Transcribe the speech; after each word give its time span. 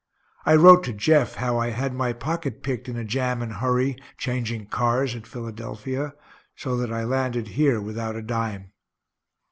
I 0.47 0.55
wrote 0.55 0.83
to 0.85 0.93
Jeff 0.93 1.35
how 1.35 1.59
I 1.59 1.69
had 1.69 1.93
my 1.93 2.11
pocket 2.11 2.63
picked 2.63 2.89
in 2.89 2.97
a 2.97 3.03
jam 3.05 3.43
and 3.43 3.53
hurry, 3.53 3.97
changing 4.17 4.65
cars, 4.65 5.13
at 5.15 5.27
Philadelphia 5.27 6.15
so 6.55 6.75
that 6.77 6.91
I 6.91 7.03
landed 7.03 7.49
here 7.49 7.79
without 7.79 8.15
a 8.15 8.23
dime. 8.23 8.71